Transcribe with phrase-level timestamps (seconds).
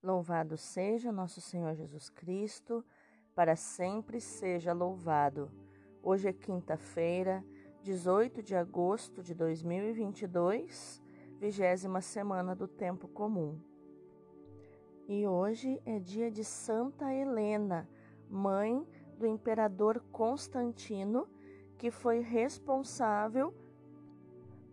[0.00, 2.84] Louvado seja nosso Senhor Jesus Cristo,
[3.34, 5.50] para sempre seja louvado.
[6.00, 7.44] Hoje é quinta-feira,
[7.82, 11.02] 18 de agosto de 2022,
[11.40, 13.60] vigésima semana do tempo comum.
[15.08, 17.88] E hoje é dia de Santa Helena,
[18.30, 18.86] mãe
[19.18, 21.28] do imperador Constantino,
[21.76, 23.52] que foi responsável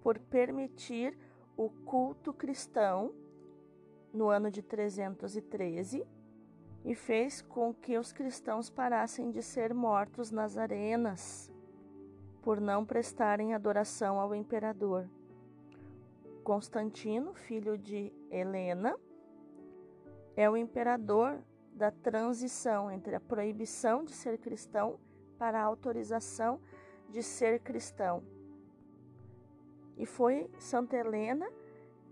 [0.03, 1.17] por permitir
[1.57, 3.24] o culto cristão
[4.15, 6.05] no ano de 313
[6.83, 11.51] e fez com que os cristãos parassem de ser mortos nas arenas
[12.41, 15.09] por não prestarem adoração ao imperador.
[16.43, 18.95] Constantino, filho de Helena,
[20.35, 21.39] é o imperador
[21.73, 24.99] da transição entre a proibição de ser cristão
[25.39, 26.61] para a autorização
[27.09, 28.23] de ser cristão.
[29.97, 31.49] E foi Santa Helena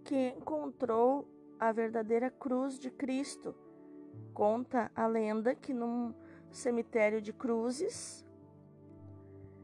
[0.04, 1.28] que encontrou
[1.60, 3.56] a verdadeira cruz de Cristo.
[4.34, 6.14] Conta a lenda que num
[6.52, 8.26] cemitério de cruzes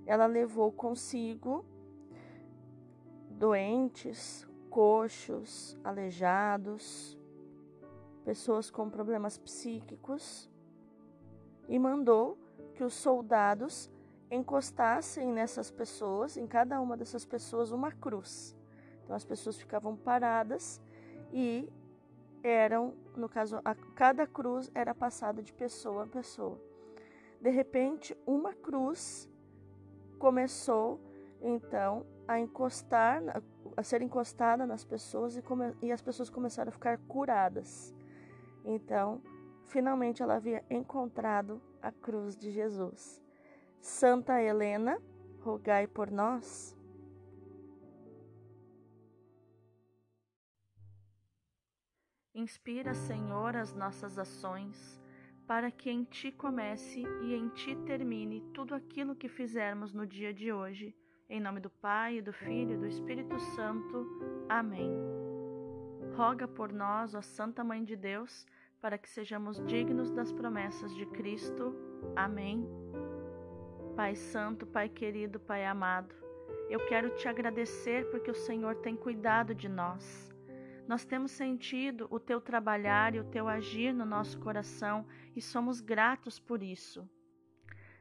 [0.06, 1.64] ela levou consigo
[3.30, 7.18] doentes, coxos, aleijados,
[8.26, 10.50] pessoas com problemas psíquicos
[11.68, 12.38] e mandou
[12.74, 13.90] que os soldados
[14.32, 18.56] encostassem nessas pessoas, em cada uma dessas pessoas, uma cruz.
[19.04, 20.82] Então as pessoas ficavam paradas
[21.34, 21.68] e
[22.44, 26.60] eram, no caso, a, cada cruz era passada de pessoa a pessoa.
[27.42, 29.30] De repente, uma cruz
[30.18, 31.00] começou
[31.42, 33.24] então a encostar,
[33.76, 37.94] a ser encostada nas pessoas e, come, e as pessoas começaram a ficar curadas.
[38.64, 39.22] Então,
[39.68, 43.22] finalmente ela havia encontrado a cruz de Jesus.
[43.80, 45.02] Santa Helena,
[45.42, 46.76] rogai por nós.
[52.40, 54.98] Inspira, Senhor, as nossas ações,
[55.46, 60.34] para que em Ti comece e em Ti termine tudo aquilo que fizermos no dia
[60.34, 60.96] de hoje.
[61.30, 64.08] Em nome do Pai, do Filho e do Espírito Santo.
[64.48, 64.90] Amém.
[66.16, 68.48] Roga por nós, ó Santa Mãe de Deus,
[68.80, 71.76] para que sejamos dignos das promessas de Cristo.
[72.16, 72.66] Amém.
[73.98, 76.16] Pai Santo, Pai querido, Pai amado,
[76.70, 80.29] eu quero te agradecer porque o Senhor tem cuidado de nós.
[80.90, 85.06] Nós temos sentido o teu trabalhar e o teu agir no nosso coração
[85.36, 87.08] e somos gratos por isso.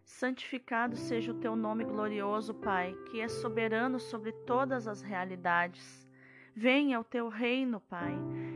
[0.06, 6.08] Santificado seja o teu nome glorioso, Pai, que é soberano sobre todas as realidades.
[6.54, 8.14] Venha o teu reino, Pai,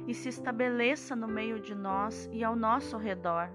[0.09, 3.51] e se estabeleça no meio de nós e ao nosso redor.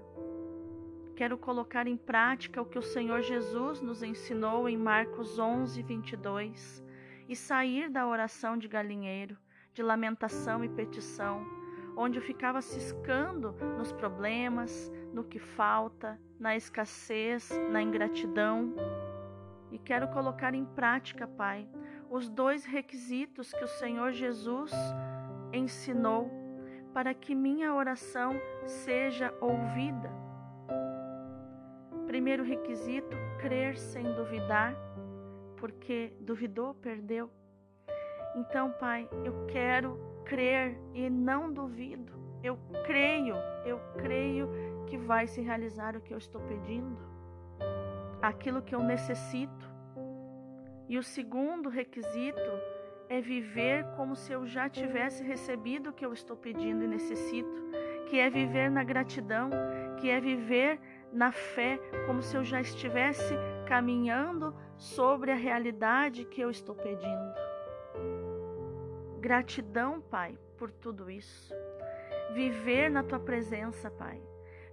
[1.16, 6.84] Quero colocar em prática o que o Senhor Jesus nos ensinou em Marcos 11, 22
[7.28, 9.36] e sair da oração de galinheiro
[9.78, 11.46] de lamentação e petição,
[11.96, 18.74] onde eu ficava ciscando nos problemas, no que falta, na escassez, na ingratidão.
[19.70, 21.68] E quero colocar em prática, Pai,
[22.10, 24.72] os dois requisitos que o Senhor Jesus
[25.52, 26.28] ensinou
[26.92, 28.32] para que minha oração
[28.66, 30.10] seja ouvida.
[32.04, 34.74] Primeiro requisito, crer sem duvidar,
[35.56, 37.37] porque duvidou, perdeu.
[38.34, 42.12] Então, Pai, eu quero crer e não duvido.
[42.42, 43.34] Eu creio,
[43.64, 44.48] eu creio
[44.86, 46.98] que vai se realizar o que eu estou pedindo,
[48.22, 49.68] aquilo que eu necessito.
[50.88, 52.50] E o segundo requisito
[53.08, 57.68] é viver como se eu já tivesse recebido o que eu estou pedindo e necessito,
[58.06, 59.50] que é viver na gratidão,
[59.98, 60.78] que é viver
[61.12, 63.34] na fé, como se eu já estivesse
[63.66, 67.47] caminhando sobre a realidade que eu estou pedindo.
[69.28, 71.54] Gratidão, Pai, por tudo isso.
[72.32, 74.18] Viver na tua presença, Pai.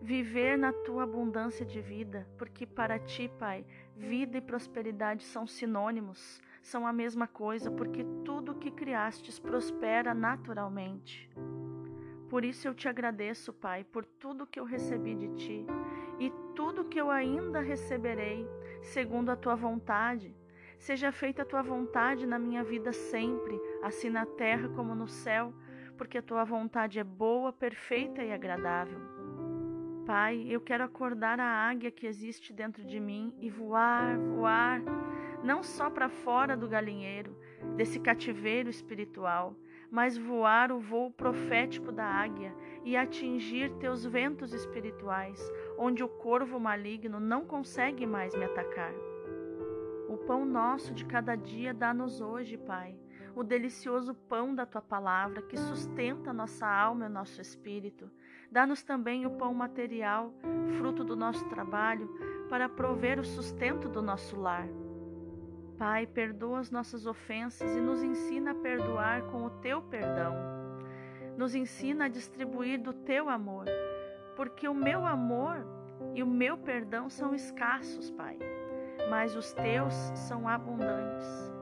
[0.02, 3.66] Viver na tua abundância de vida, porque para ti, Pai,
[3.98, 11.30] vida e prosperidade são sinônimos, são a mesma coisa, porque tudo que criastes prospera naturalmente.
[12.30, 15.66] Por isso eu te agradeço, Pai, por tudo que eu recebi de ti
[16.18, 18.48] e tudo que eu ainda receberei,
[18.82, 20.34] segundo a tua vontade
[20.78, 25.54] Seja feita a tua vontade na minha vida sempre, assim na terra como no céu,
[25.96, 29.00] porque a tua vontade é boa, perfeita e agradável.
[30.08, 34.82] Pai, eu quero acordar a águia que existe dentro de mim e voar, voar,
[35.44, 37.38] não só para fora do galinheiro,
[37.76, 39.56] desse cativeiro espiritual,
[39.92, 45.40] mas voar o voo profético da águia e atingir teus ventos espirituais,
[45.78, 48.94] onde o corvo maligno não consegue mais me atacar.
[50.10, 52.96] O pão nosso de cada dia dá-nos hoje, Pai.
[53.36, 58.10] O delicioso pão da tua palavra que sustenta nossa alma e nosso espírito.
[58.50, 60.34] Dá-nos também o pão material,
[60.78, 62.08] fruto do nosso trabalho,
[62.50, 64.68] para prover o sustento do nosso lar.
[65.78, 70.34] Pai, perdoa as nossas ofensas e nos ensina a perdoar com o teu perdão.
[71.38, 73.66] Nos ensina a distribuir do teu amor,
[74.38, 75.68] porque o meu amor
[76.14, 78.40] e o meu perdão são escassos, Pai,
[79.10, 81.55] mas os teus são abundantes.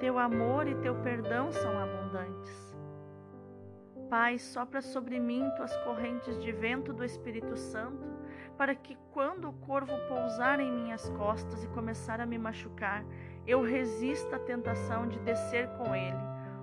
[0.00, 2.76] Teu amor e teu perdão são abundantes.
[4.08, 8.08] Pai, sopra sobre mim tuas correntes de vento do Espírito Santo
[8.56, 13.04] para que quando o corvo pousar em minhas costas e começar a me machucar,
[13.46, 16.18] eu resista à tentação de descer com ele,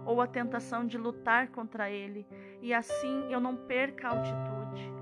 [0.05, 2.27] ou à tentação de lutar contra ele,
[2.61, 4.93] e assim eu não perca a altitude,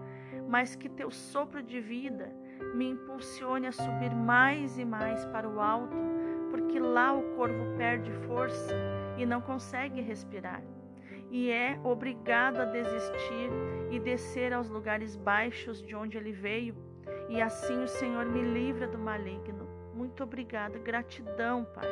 [0.47, 2.31] mas que teu sopro de vida
[2.75, 5.97] me impulsione a subir mais e mais para o alto,
[6.53, 8.75] porque lá o corvo perde força
[9.17, 10.61] e não consegue respirar
[11.33, 13.50] e é obrigado a desistir
[13.89, 16.75] e descer aos lugares baixos de onde ele veio,
[17.27, 19.67] e assim o Senhor me livra do maligno.
[19.95, 21.88] Muito obrigada, gratidão, Pai.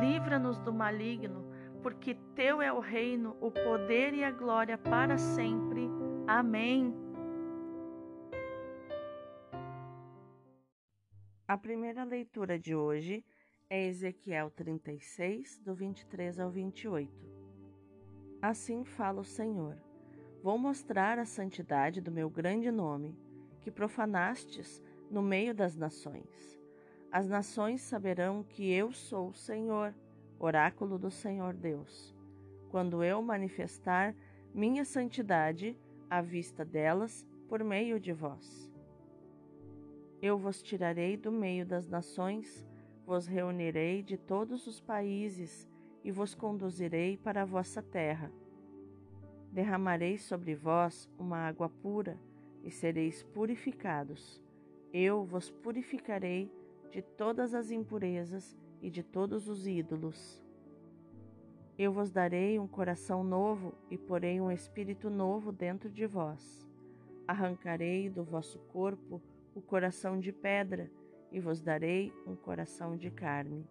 [0.00, 1.44] Livra-nos do maligno,
[1.82, 5.86] porque teu é o reino, o poder e a glória para sempre.
[6.26, 6.94] Amém.
[11.46, 13.22] A primeira leitura de hoje
[13.70, 17.10] é Ezequiel 36, do 23 ao 28.
[18.40, 19.76] Assim fala o Senhor:
[20.42, 23.16] Vou mostrar a santidade do meu grande nome,
[23.60, 26.60] que profanastes no meio das nações.
[27.10, 29.94] As nações saberão que eu sou o Senhor,
[30.38, 32.14] oráculo do Senhor Deus,
[32.70, 34.14] quando eu manifestar
[34.52, 35.76] minha santidade
[36.10, 38.70] à vista delas por meio de vós.
[40.20, 42.66] Eu vos tirarei do meio das nações,
[43.06, 45.68] vos reunirei de todos os países
[46.02, 48.30] e vos conduzirei para a vossa terra.
[49.52, 52.18] Derramarei sobre vós uma água pura
[52.62, 54.42] e sereis purificados.
[54.92, 56.50] Eu vos purificarei
[56.90, 60.42] de todas as impurezas e de todos os ídolos.
[61.76, 66.68] Eu vos darei um coração novo e porei um espírito novo dentro de vós.
[67.26, 69.20] Arrancarei do vosso corpo
[69.54, 70.90] o coração de pedra
[71.34, 73.68] e vos darei um coração de carne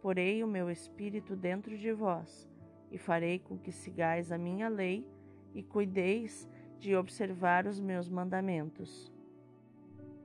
[0.00, 2.48] porei o meu espírito dentro de vós,
[2.90, 5.06] e farei com que sigais a minha lei
[5.54, 6.48] e cuideis
[6.78, 9.12] de observar os meus mandamentos.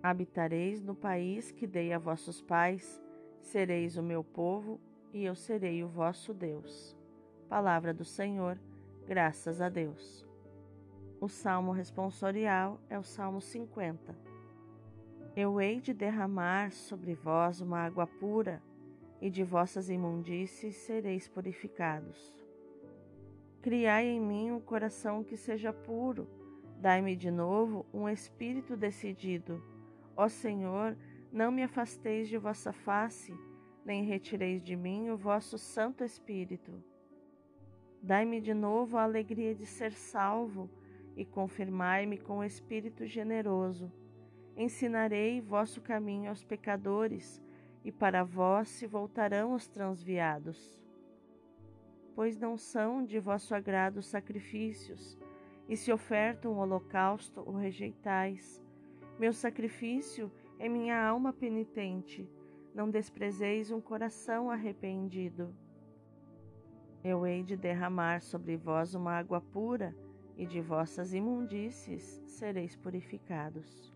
[0.01, 3.01] Habitareis no país que dei a vossos pais,
[3.41, 4.79] sereis o meu povo
[5.13, 6.95] e eu serei o vosso Deus.
[7.49, 8.57] Palavra do Senhor,
[9.05, 10.25] graças a Deus.
[11.19, 14.34] O salmo responsorial é o Salmo 50.
[15.37, 18.63] Eu hei de derramar sobre vós uma água pura
[19.19, 22.33] e de vossas imundícies sereis purificados.
[23.61, 26.25] Criai em mim um coração que seja puro,
[26.79, 29.61] dai-me de novo um espírito decidido.
[30.15, 30.95] Ó Senhor,
[31.33, 33.37] não me afasteis de vossa face,
[33.83, 36.81] nem retireis de mim o vosso Santo Espírito.
[38.01, 40.69] Dai-me de novo a alegria de ser salvo
[41.13, 43.91] e confirmai-me com o Espírito generoso.
[44.57, 47.41] Ensinarei vosso caminho aos pecadores
[47.83, 50.81] e para vós se voltarão os transviados.
[52.15, 55.19] Pois não são de vosso agrado os sacrifícios,
[55.67, 58.63] e se oferta um holocausto, o rejeitais.
[59.19, 62.29] Meu sacrifício é minha alma penitente,
[62.73, 65.53] não desprezeis um coração arrependido.
[67.03, 69.95] Eu hei de derramar sobre vós uma água pura,
[70.37, 73.94] e de vossas imundícies sereis purificados.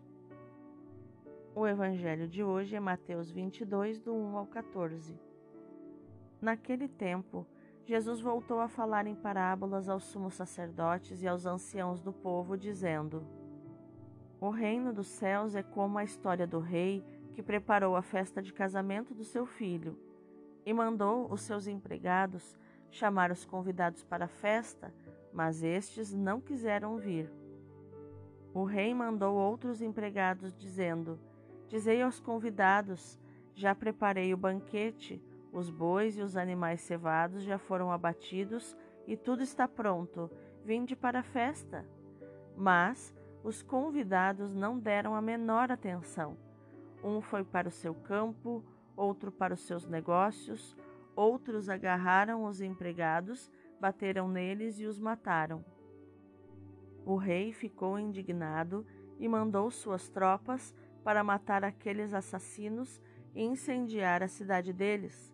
[1.52, 5.18] O evangelho de hoje é Mateus 22, do 1 ao 14.
[6.40, 7.44] Naquele tempo,
[7.84, 13.26] Jesus voltou a falar em parábolas aos sumos sacerdotes e aos anciãos do povo, dizendo:
[14.40, 17.04] O reino dos céus é como a história do rei
[17.34, 19.98] que preparou a festa de casamento do seu filho
[20.64, 22.56] e mandou os seus empregados
[22.92, 24.94] chamar os convidados para a festa,
[25.32, 27.28] mas estes não quiseram vir.
[28.54, 31.18] O rei mandou outros empregados, dizendo:
[31.70, 33.16] Dizei aos convidados:
[33.54, 35.22] Já preparei o banquete,
[35.52, 40.28] os bois e os animais cevados já foram abatidos e tudo está pronto.
[40.64, 41.86] Vinde para a festa.
[42.56, 46.36] Mas os convidados não deram a menor atenção.
[47.02, 48.64] Um foi para o seu campo,
[48.96, 50.76] outro para os seus negócios,
[51.14, 53.50] outros agarraram os empregados,
[53.80, 55.64] bateram neles e os mataram.
[57.06, 58.84] O rei ficou indignado
[59.18, 63.00] e mandou suas tropas para matar aqueles assassinos
[63.34, 65.32] e incendiar a cidade deles.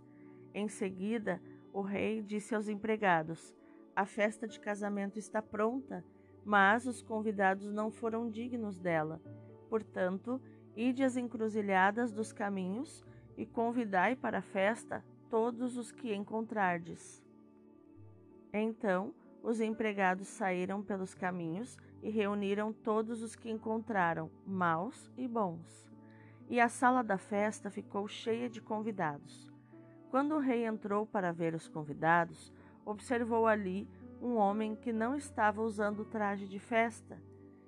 [0.54, 1.40] Em seguida,
[1.72, 3.54] o rei disse aos empregados:
[3.94, 6.04] A festa de casamento está pronta,
[6.44, 9.20] mas os convidados não foram dignos dela.
[9.68, 10.40] Portanto,
[10.76, 13.04] ide às encruzilhadas dos caminhos
[13.36, 17.22] e convidai para a festa todos os que encontrardes.
[18.52, 25.90] Então os empregados saíram pelos caminhos e reuniram todos os que encontraram, maus e bons.
[26.48, 29.52] E a sala da festa ficou cheia de convidados.
[30.08, 32.52] Quando o rei entrou para ver os convidados,
[32.84, 33.88] observou ali
[34.22, 37.20] um homem que não estava usando traje de festa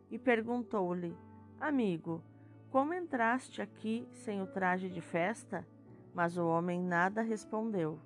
[0.09, 1.17] e perguntou-lhe:
[1.61, 2.23] Amigo,
[2.71, 5.67] como entraste aqui sem o traje de festa?
[6.15, 7.99] Mas o homem nada respondeu.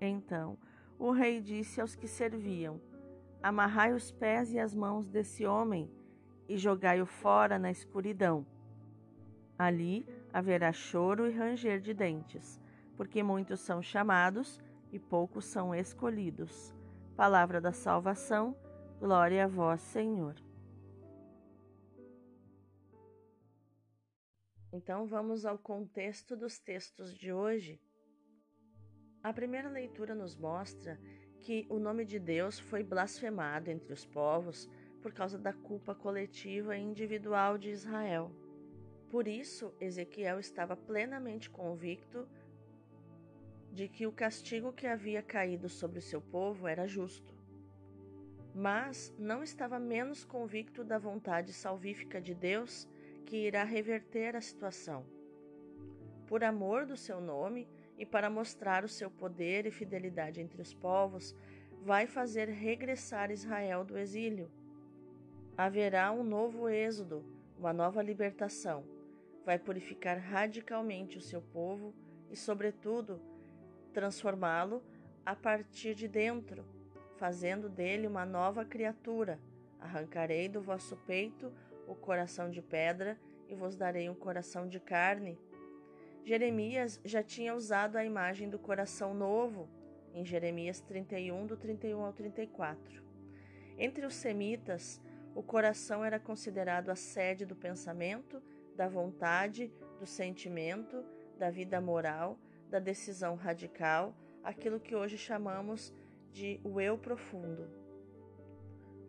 [0.00, 0.56] Então
[0.96, 2.80] o rei disse aos que serviam:
[3.46, 5.88] Amarrai os pés e as mãos desse homem
[6.48, 8.44] e jogai-o fora na escuridão.
[9.56, 12.60] Ali haverá choro e ranger de dentes,
[12.96, 14.60] porque muitos são chamados
[14.90, 16.74] e poucos são escolhidos.
[17.14, 18.52] Palavra da salvação,
[18.98, 20.34] glória a vós, Senhor.
[24.72, 27.80] Então vamos ao contexto dos textos de hoje.
[29.22, 30.98] A primeira leitura nos mostra
[31.46, 34.68] que o nome de Deus foi blasfemado entre os povos
[35.00, 38.32] por causa da culpa coletiva e individual de Israel.
[39.08, 42.26] Por isso, Ezequiel estava plenamente convicto
[43.70, 47.32] de que o castigo que havia caído sobre o seu povo era justo.
[48.52, 52.88] Mas não estava menos convicto da vontade salvífica de Deus
[53.24, 55.06] que irá reverter a situação.
[56.26, 60.74] Por amor do seu nome e para mostrar o seu poder e fidelidade entre os
[60.74, 61.34] povos,
[61.82, 64.50] vai fazer regressar Israel do exílio.
[65.56, 67.24] Haverá um novo êxodo,
[67.58, 68.84] uma nova libertação.
[69.44, 71.94] Vai purificar radicalmente o seu povo
[72.30, 73.20] e, sobretudo,
[73.92, 74.82] transformá-lo
[75.24, 76.64] a partir de dentro,
[77.16, 79.40] fazendo dele uma nova criatura.
[79.80, 81.52] Arrancarei do vosso peito
[81.86, 85.38] o coração de pedra e vos darei um coração de carne.
[86.26, 89.68] Jeremias já tinha usado a imagem do coração novo
[90.12, 93.00] em Jeremias 31, do 31 ao 34.
[93.78, 95.00] Entre os semitas,
[95.36, 98.42] o coração era considerado a sede do pensamento,
[98.74, 101.04] da vontade, do sentimento,
[101.38, 102.36] da vida moral,
[102.68, 105.94] da decisão radical, aquilo que hoje chamamos
[106.32, 107.70] de o eu profundo.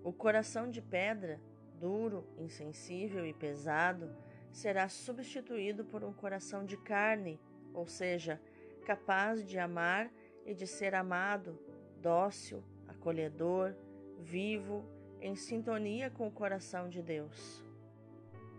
[0.04, 1.42] O coração de pedra
[1.80, 4.16] duro, insensível e pesado,
[4.58, 7.40] será substituído por um coração de carne,
[7.76, 8.42] ou seja,
[8.88, 10.12] capaz de amar
[10.48, 11.60] e de ser amado,
[12.02, 13.76] dócil, acolhedor,
[14.18, 14.84] vivo,
[15.22, 17.64] em sintonia com o coração de Deus.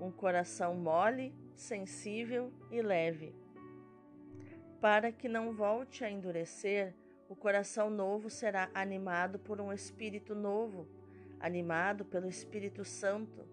[0.01, 3.35] Um coração mole, sensível e leve.
[4.81, 6.95] Para que não volte a endurecer,
[7.29, 10.87] o coração novo será animado por um espírito novo
[11.41, 13.47] animado pelo Espírito Santo,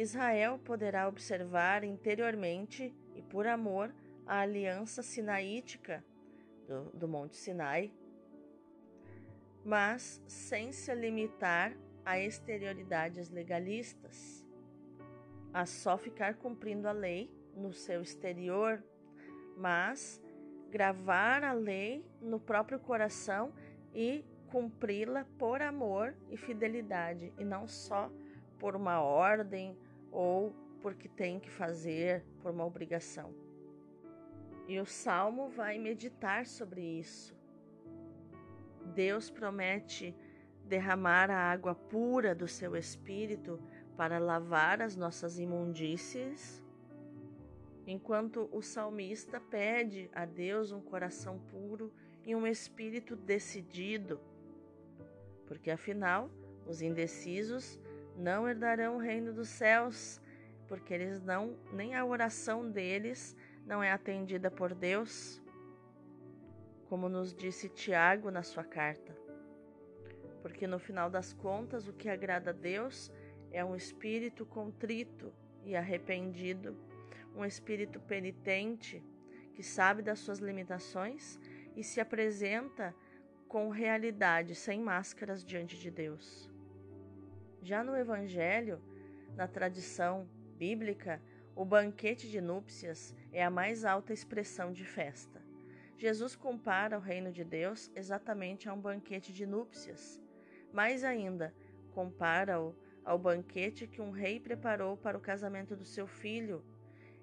[0.00, 3.94] Israel poderá observar interiormente e por amor
[4.26, 6.02] a aliança sinaítica
[6.66, 7.92] do, do Monte Sinai,
[9.62, 14.42] mas sem se limitar a exterioridades legalistas,
[15.52, 18.82] a só ficar cumprindo a lei no seu exterior,
[19.54, 20.18] mas
[20.70, 23.52] gravar a lei no próprio coração
[23.94, 28.10] e cumpri-la por amor e fidelidade e não só
[28.58, 29.76] por uma ordem
[30.10, 33.34] ou porque tem que fazer por uma obrigação.
[34.66, 37.34] E o salmo vai meditar sobre isso.
[38.94, 40.14] Deus promete
[40.64, 43.60] derramar a água pura do seu espírito
[43.96, 46.64] para lavar as nossas imundícies,
[47.86, 51.92] enquanto o salmista pede a Deus um coração puro
[52.24, 54.20] e um espírito decidido
[55.50, 56.30] porque afinal
[56.64, 57.76] os indecisos
[58.20, 60.20] não herdarão o reino dos céus,
[60.68, 63.34] porque eles não, nem a oração deles
[63.66, 65.42] não é atendida por Deus,
[66.88, 69.16] como nos disse Tiago na sua carta.
[70.42, 73.10] Porque no final das contas, o que agrada a Deus
[73.50, 75.32] é um espírito contrito
[75.64, 76.76] e arrependido,
[77.34, 79.02] um espírito penitente
[79.54, 81.38] que sabe das suas limitações
[81.76, 82.94] e se apresenta
[83.48, 86.49] com realidade, sem máscaras diante de Deus.
[87.62, 88.80] Já no Evangelho,
[89.36, 90.26] na tradição
[90.56, 91.20] bíblica,
[91.54, 95.40] o banquete de núpcias é a mais alta expressão de festa.
[95.96, 100.18] Jesus compara o reino de Deus exatamente a um banquete de núpcias.
[100.72, 101.54] Mais ainda,
[101.92, 102.74] compara-o
[103.04, 106.64] ao banquete que um rei preparou para o casamento do seu filho.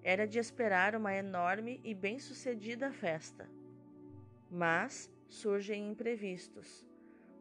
[0.03, 3.49] Era de esperar uma enorme e bem-sucedida festa.
[4.51, 6.86] Mas surgem imprevistos.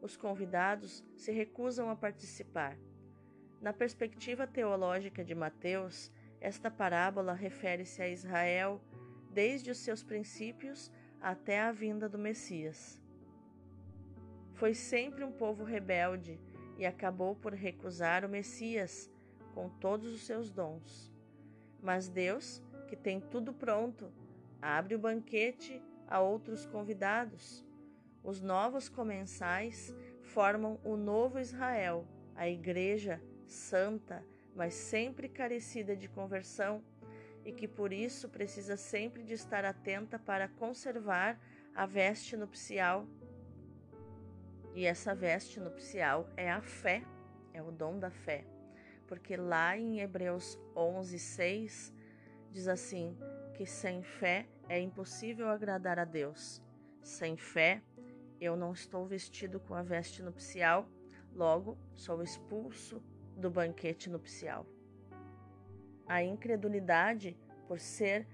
[0.01, 2.77] Os convidados se recusam a participar.
[3.61, 8.81] Na perspectiva teológica de Mateus, esta parábola refere-se a Israel
[9.33, 13.01] desde os seus princípios até a vinda do Messias.
[14.55, 16.41] Foi sempre um povo rebelde
[16.79, 19.11] e acabou por recusar o Messias
[19.55, 21.13] com todos os seus dons.
[21.83, 24.13] Mas Deus, que tem tudo pronto,
[24.61, 27.66] abre o banquete a outros convidados.
[28.27, 32.05] Os novos comensais formam o novo Israel,
[32.35, 34.21] a Igreja santa,
[34.53, 36.83] mas sempre carecida de conversão
[37.45, 41.39] e que por isso precisa sempre de estar atenta para conservar
[41.73, 43.07] a veste nupcial.
[44.75, 47.05] E essa veste nupcial é a fé,
[47.55, 48.45] é o dom da fé.
[49.07, 51.95] Porque lá em Hebreus 11, 6
[52.51, 53.17] diz assim:
[53.55, 56.61] que sem fé é impossível agradar a Deus.
[57.01, 57.81] Sem fé,
[58.41, 60.89] eu não estou vestido com a veste nupcial,
[61.35, 63.03] logo sou expulso
[63.37, 64.67] do banquete nupcial.
[66.07, 68.27] A incredulidade, por ser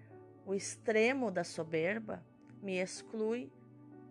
[0.44, 2.23] o extremo da soberba,
[2.61, 3.50] me exclui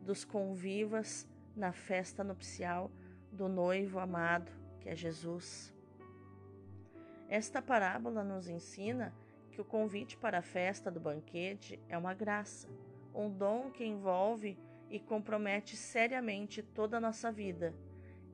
[0.01, 2.91] dos convivas na festa nupcial
[3.31, 5.73] do noivo amado, que é Jesus.
[7.29, 9.13] Esta parábola nos ensina
[9.51, 12.67] que o convite para a festa do banquete é uma graça,
[13.13, 14.57] um dom que envolve
[14.91, 17.73] e compromete seriamente toda a nossa vida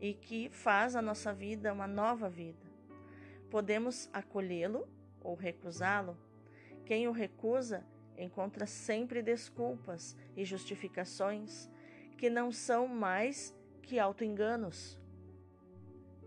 [0.01, 2.65] e que faz a nossa vida uma nova vida.
[3.49, 4.87] Podemos acolhê-lo
[5.21, 6.17] ou recusá-lo.
[6.83, 7.85] Quem o recusa
[8.17, 11.69] encontra sempre desculpas e justificações
[12.17, 14.99] que não são mais que autoenganos.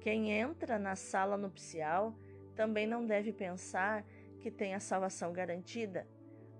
[0.00, 2.14] Quem entra na sala nupcial
[2.54, 4.04] também não deve pensar
[4.38, 6.06] que tem a salvação garantida,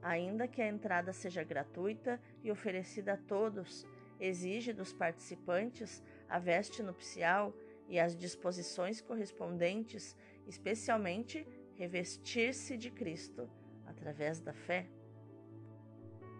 [0.03, 3.87] ainda que a entrada seja gratuita e oferecida a todos,
[4.19, 7.55] exige dos participantes a veste nupcial
[7.89, 10.17] e as disposições correspondentes,
[10.47, 13.51] especialmente revestir-se de Cristo
[13.87, 14.87] através da fé.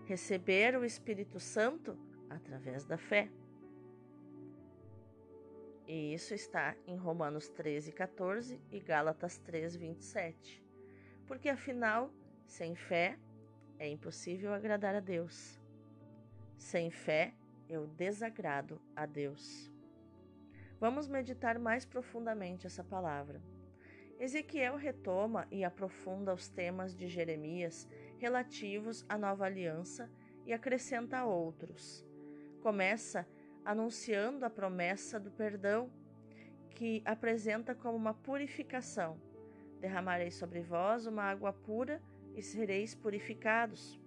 [0.07, 3.31] Receber o Espírito Santo através da fé.
[5.87, 10.65] E isso está em Romanos 13, 14 e Gálatas 3, 27.
[11.27, 12.13] Porque afinal,
[12.47, 13.19] sem fé
[13.81, 15.59] é impossível agradar a Deus.
[16.59, 17.33] Sem fé
[17.67, 19.73] eu desagrado a Deus.
[20.79, 23.41] Vamos meditar mais profundamente essa palavra.
[24.19, 27.89] Ezequiel retoma e aprofunda os temas de Jeremias
[28.19, 30.11] relativos à nova aliança
[30.45, 32.05] e acrescenta outros.
[32.61, 33.27] Começa
[33.65, 35.91] anunciando a promessa do perdão,
[36.69, 39.19] que apresenta como uma purificação.
[39.81, 42.03] Derramarei sobre vós uma água pura
[42.35, 43.99] e sereis purificados.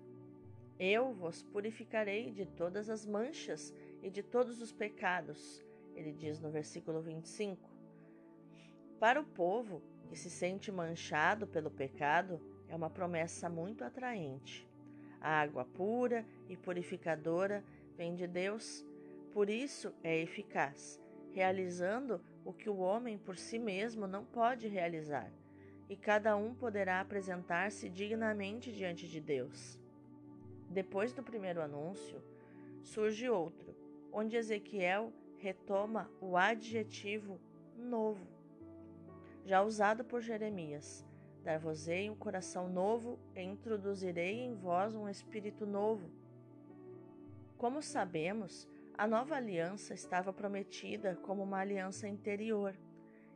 [0.79, 5.63] Eu vos purificarei de todas as manchas e de todos os pecados,
[5.95, 7.69] ele diz no versículo 25.
[8.99, 14.67] Para o povo, que se sente manchado pelo pecado é uma promessa muito atraente.
[15.19, 17.63] A água pura e purificadora
[17.95, 18.85] vem de Deus,
[19.31, 20.99] por isso é eficaz,
[21.31, 25.31] realizando o que o homem por si mesmo não pode realizar,
[25.89, 29.79] e cada um poderá apresentar-se dignamente diante de Deus.
[30.69, 32.21] Depois do primeiro anúncio,
[32.81, 33.75] surge outro,
[34.11, 37.39] onde Ezequiel retoma o adjetivo
[37.77, 38.33] novo
[39.45, 41.05] já usado por Jeremias.
[41.43, 46.09] Dar-vos-ei um coração novo e introduzirei em vós um espírito novo.
[47.57, 48.67] Como sabemos,
[48.97, 52.73] a nova aliança estava prometida como uma aliança interior.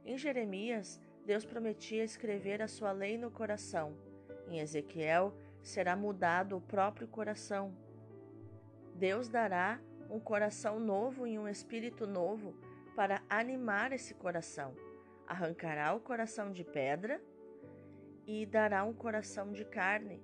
[0.05, 3.95] Em Jeremias, Deus prometia escrever a sua lei no coração.
[4.47, 7.71] Em Ezequiel, será mudado o próprio coração.
[8.95, 12.55] Deus dará um coração novo e um espírito novo
[12.95, 14.73] para animar esse coração
[15.27, 17.21] arrancará o coração de pedra
[18.25, 20.23] e dará um coração de carne.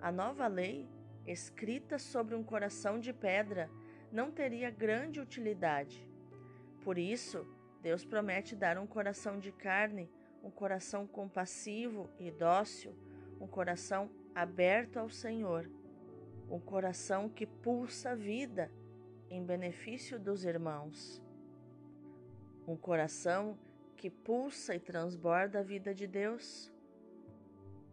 [0.00, 0.86] A nova lei,
[1.26, 3.70] escrita sobre um coração de pedra,
[4.12, 6.06] não teria grande utilidade.
[6.82, 7.46] Por isso,
[7.80, 10.10] Deus promete dar um coração de carne,
[10.44, 12.94] um coração compassivo e dócil,
[13.40, 15.70] um coração aberto ao Senhor,
[16.50, 18.70] um coração que pulsa vida
[19.30, 21.22] em benefício dos irmãos,
[22.68, 23.58] um coração
[23.96, 26.70] que pulsa e transborda a vida de Deus.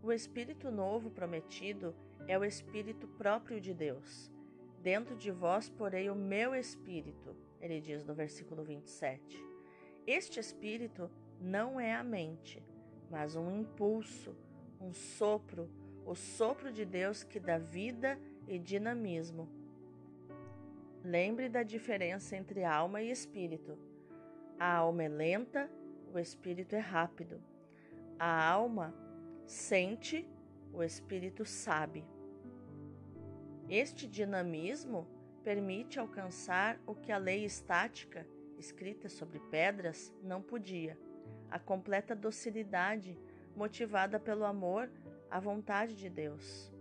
[0.04, 1.96] O Espírito novo prometido
[2.28, 4.30] é o Espírito próprio de Deus.
[4.82, 9.42] Dentro de vós porei o meu Espírito, ele diz no versículo 27.
[10.06, 11.10] Este Espírito
[11.42, 12.64] não é a mente,
[13.10, 14.36] mas um impulso,
[14.80, 15.70] um sopro,
[16.06, 19.50] o sopro de Deus que dá vida e dinamismo.
[21.04, 23.78] Lembre da diferença entre alma e espírito.
[24.60, 25.70] A alma é lenta,
[26.14, 27.42] o espírito é rápido.
[28.20, 28.94] A alma
[29.46, 30.30] sente,
[30.72, 32.06] o espírito sabe.
[33.68, 35.08] Este dinamismo
[35.44, 38.28] permite alcançar o que a lei estática,
[38.60, 40.98] escrita sobre pedras, não podia:
[41.50, 43.18] a completa docilidade
[43.56, 44.90] motivada pelo amor
[45.30, 46.72] à vontade de Deus.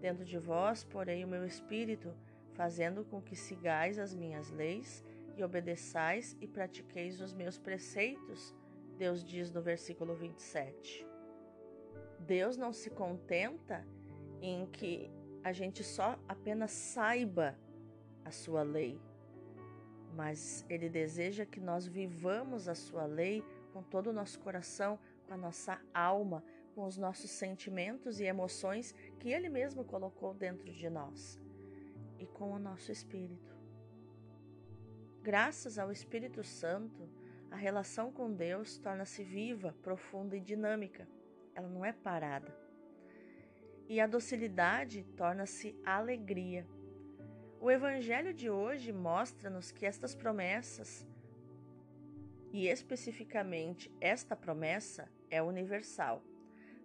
[0.00, 2.12] Dentro de vós, porém, o meu espírito,
[2.54, 5.04] fazendo com que sigais as minhas leis
[5.36, 8.54] e obedeçais e pratiqueis os meus preceitos,
[8.98, 11.06] Deus diz no versículo 27.
[12.20, 13.86] Deus não se contenta
[14.40, 15.10] em que
[15.42, 17.56] a gente só apenas saiba
[18.24, 19.00] a sua lei,
[20.14, 25.34] mas Ele deseja que nós vivamos a sua lei com todo o nosso coração, com
[25.34, 30.88] a nossa alma, com os nossos sentimentos e emoções que Ele mesmo colocou dentro de
[30.88, 31.40] nós
[32.18, 33.52] e com o nosso espírito.
[35.22, 37.08] Graças ao Espírito Santo,
[37.50, 41.06] a relação com Deus torna-se viva, profunda e dinâmica.
[41.54, 42.56] Ela não é parada.
[43.88, 46.66] E a docilidade torna-se alegria.
[47.60, 51.06] O Evangelho de hoje mostra-nos que estas promessas,
[52.52, 56.22] e especificamente esta promessa, é universal.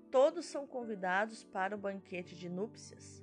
[0.09, 3.21] Todos são convidados para o banquete de núpcias.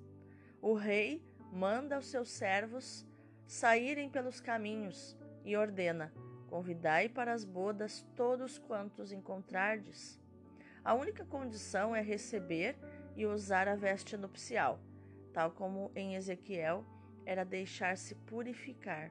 [0.61, 3.07] O rei manda aos seus servos
[3.47, 6.13] saírem pelos caminhos e ordena:
[6.49, 10.21] Convidai para as bodas todos quantos encontrardes.
[10.85, 12.77] A única condição é receber
[13.17, 14.79] e usar a veste nupcial,
[15.33, 16.85] tal como em Ezequiel
[17.25, 19.11] era deixar-se purificar.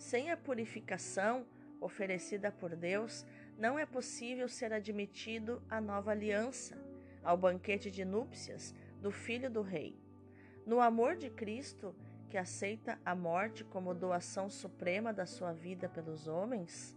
[0.00, 1.44] Sem a purificação
[1.78, 3.26] oferecida por Deus,
[3.58, 6.74] não é possível ser admitido à nova aliança,
[7.22, 9.94] ao banquete de núpcias do filho do rei.
[10.64, 11.94] No amor de Cristo,
[12.30, 16.96] que aceita a morte como doação suprema da sua vida pelos homens,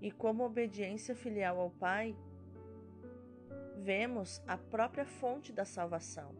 [0.00, 2.16] e como obediência filial ao Pai,
[3.76, 6.34] vemos a própria fonte da salvação.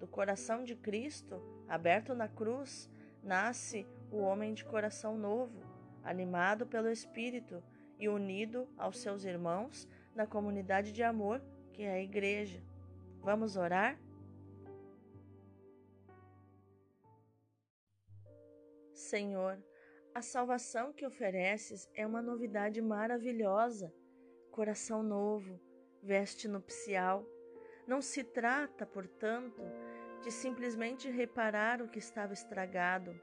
[0.00, 2.90] Do coração de Cristo, aberto na cruz,
[3.22, 5.60] nasce o homem de coração novo,
[6.02, 7.62] animado pelo Espírito
[7.98, 11.42] e unido aos seus irmãos na comunidade de amor
[11.72, 12.62] que é a Igreja.
[13.22, 13.98] Vamos orar?
[18.92, 19.62] Senhor,
[20.14, 23.92] a salvação que ofereces é uma novidade maravilhosa.
[24.50, 25.60] Coração novo,
[26.02, 27.24] veste nupcial.
[27.86, 29.62] Não se trata, portanto,
[30.22, 33.14] de simplesmente reparar o que estava estragado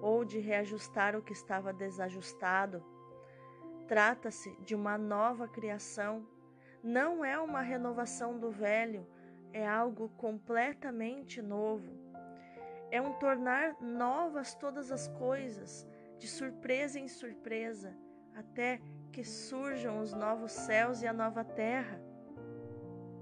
[0.00, 2.84] ou de reajustar o que estava desajustado.
[3.86, 6.26] Trata-se de uma nova criação.
[6.82, 9.06] Não é uma renovação do velho,
[9.52, 11.90] é algo completamente novo.
[12.90, 15.86] É um tornar novas todas as coisas,
[16.18, 17.96] de surpresa em surpresa,
[18.34, 18.80] até
[19.12, 22.00] que surjam os novos céus e a nova terra.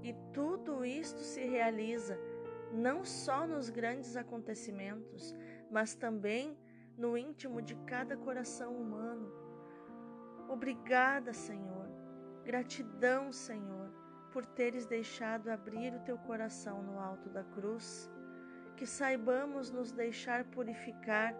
[0.03, 2.19] E tudo isto se realiza
[2.71, 5.33] não só nos grandes acontecimentos,
[5.71, 6.57] mas também
[6.97, 9.31] no íntimo de cada coração humano.
[10.47, 11.89] Obrigada, Senhor.
[12.43, 13.89] Gratidão, Senhor,
[14.31, 18.09] por teres deixado abrir o teu coração no alto da cruz.
[18.75, 21.33] Que saibamos nos deixar purificar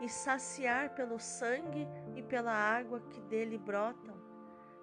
[0.00, 4.16] e saciar pelo sangue e pela água que dele brotam,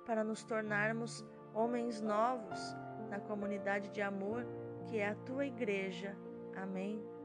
[0.05, 2.59] para nos tornarmos homens novos
[3.09, 4.45] na comunidade de amor
[4.87, 6.15] que é a tua igreja.
[6.55, 7.16] Amém.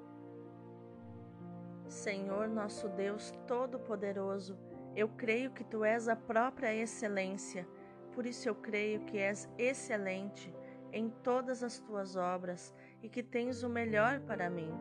[1.92, 4.58] Senhor nosso Deus Todo-Poderoso,
[4.96, 7.68] eu creio que tu és a própria excelência,
[8.14, 10.52] por isso eu creio que és excelente
[10.90, 14.72] em todas as tuas obras e que tens o melhor para mim.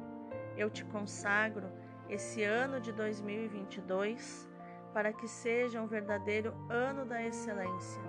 [0.56, 1.70] Eu te consagro
[2.10, 4.50] esse ano de 2022
[4.94, 8.02] para que seja um verdadeiro ano da excelência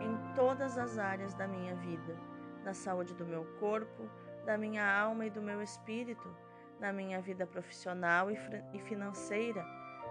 [0.00, 2.16] em todas as áreas da minha vida,
[2.64, 4.10] na saúde do meu corpo,
[4.44, 6.28] da minha alma e do meu espírito,
[6.80, 9.64] na minha vida profissional e financeira,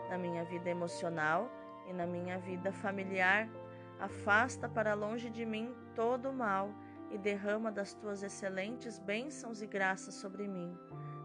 [0.10, 1.50] na minha vida emocional
[1.88, 3.50] e na minha vida familiar.
[4.00, 6.70] Afasta para longe de mim todo o mal
[7.12, 10.78] e derrama das tuas excelentes bênçãos e graças sobre mim.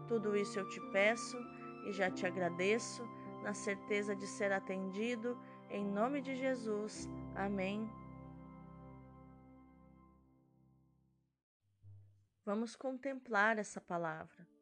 [0.07, 1.37] Tudo isso eu te peço
[1.85, 3.03] e já te agradeço,
[3.43, 5.37] na certeza de ser atendido,
[5.69, 7.09] em nome de Jesus.
[7.35, 7.89] Amém.
[12.45, 14.52] Vamos contemplar essa palavra.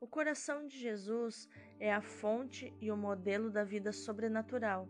[0.00, 1.48] O coração de Jesus
[1.80, 4.88] é a fonte e o modelo da vida sobrenatural.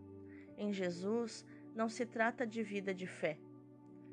[0.55, 1.43] Em Jesus
[1.73, 3.39] não se trata de vida de fé.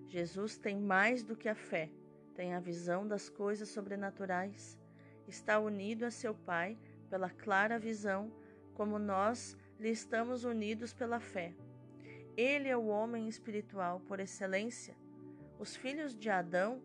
[0.08, 1.90] Jesus tem mais do que a fé,
[2.34, 4.78] tem a visão das coisas sobrenaturais.
[5.28, 6.78] Está unido a seu Pai
[7.10, 8.32] pela clara visão,
[8.72, 11.54] como nós lhe estamos unidos pela fé.
[12.38, 14.96] Ele é o homem espiritual por excelência.
[15.58, 16.82] Os filhos de Adão,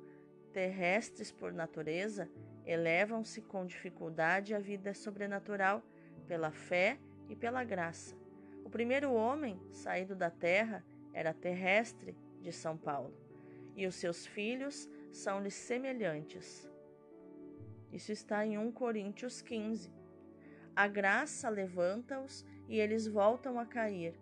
[0.51, 2.29] terrestres por natureza,
[2.65, 5.83] elevam-se com dificuldade à vida sobrenatural
[6.27, 6.97] pela fé
[7.29, 8.15] e pela graça.
[8.63, 13.13] O primeiro homem, saído da terra, era terrestre, de São Paulo,
[13.75, 16.67] e os seus filhos são-lhe semelhantes.
[17.91, 19.93] Isso está em 1 Coríntios 15.
[20.75, 24.15] A graça levanta-os e eles voltam a cair.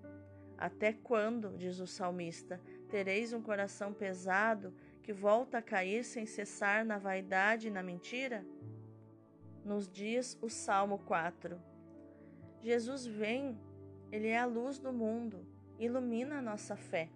[0.58, 4.74] Até quando, diz o salmista, tereis um coração pesado
[5.10, 8.46] que volta a cair sem cessar na vaidade e na mentira?
[9.66, 11.60] Nos diz o Salmo 4.
[12.62, 13.60] Jesus vem,
[14.12, 15.44] ele é a luz do mundo,
[15.80, 17.10] ilumina a nossa fé.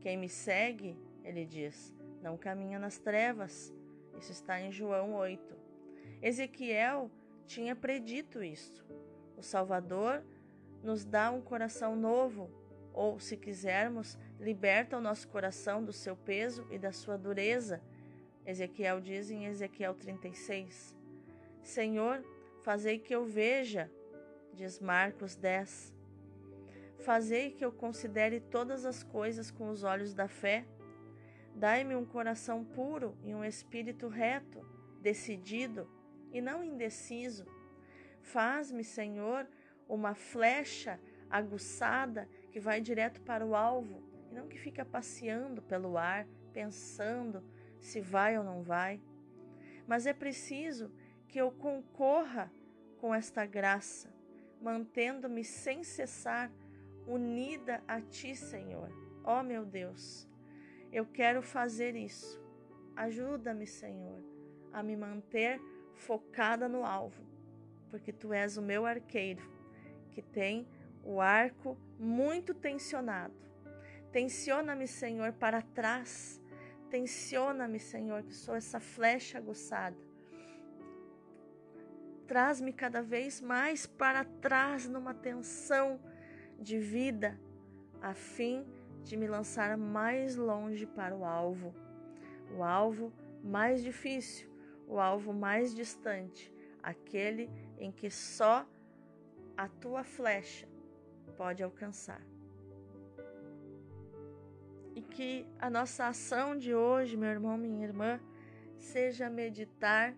[0.00, 3.74] Quem me segue, ele diz, não caminha nas trevas.
[4.18, 5.54] Isso está em João 8.
[6.22, 7.10] Ezequiel
[7.46, 8.82] tinha predito isto.
[9.36, 10.24] O Salvador
[10.82, 12.50] nos dá um coração novo,
[12.90, 17.82] ou, se quisermos, liberta o nosso coração do seu peso e da sua dureza.
[18.46, 20.96] Ezequiel diz em Ezequiel 36.
[21.62, 22.24] Senhor,
[22.62, 23.90] fazei que eu veja,
[24.54, 25.94] diz Marcos 10.
[27.00, 30.64] Fazei que eu considere todas as coisas com os olhos da fé.
[31.54, 34.64] Dai-me um coração puro e um espírito reto,
[35.00, 35.88] decidido
[36.32, 37.44] e não indeciso.
[38.22, 39.46] Faz-me, Senhor,
[39.88, 45.96] uma flecha aguçada que vai direto para o alvo e não que fica passeando pelo
[45.96, 47.42] ar, pensando
[47.80, 49.00] se vai ou não vai.
[49.86, 50.90] Mas é preciso
[51.28, 52.52] que eu concorra
[52.98, 54.12] com esta graça,
[54.60, 56.50] mantendo-me sem cessar
[57.06, 58.90] unida a Ti, Senhor.
[59.24, 60.28] Ó oh, meu Deus,
[60.92, 62.42] eu quero fazer isso.
[62.96, 64.22] Ajuda-me, Senhor,
[64.72, 65.60] a me manter
[65.94, 67.22] focada no alvo,
[67.90, 69.42] porque Tu és o meu arqueiro,
[70.10, 70.66] que tem
[71.04, 73.47] o arco muito tensionado.
[74.12, 76.40] Tensiona-me, Senhor, para trás.
[76.90, 79.96] Tensiona-me, Senhor, que sou essa flecha aguçada.
[82.26, 86.00] Traz-me cada vez mais para trás numa tensão
[86.58, 87.38] de vida,
[88.02, 88.66] a fim
[89.02, 91.74] de me lançar mais longe para o alvo,
[92.54, 94.50] o alvo mais difícil,
[94.86, 98.66] o alvo mais distante, aquele em que só
[99.56, 100.68] a tua flecha
[101.36, 102.20] pode alcançar.
[104.94, 108.20] E que a nossa ação de hoje, meu irmão, minha irmã,
[108.76, 110.14] seja meditar,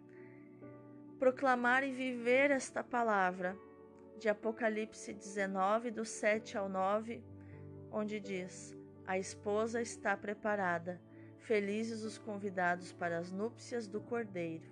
[1.18, 3.56] proclamar e viver esta palavra
[4.18, 7.22] de Apocalipse 19, do 7 ao 9,
[7.90, 11.00] onde diz: A esposa está preparada,
[11.38, 14.70] felizes os convidados para as núpcias do Cordeiro.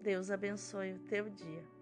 [0.00, 1.79] Deus abençoe o teu dia.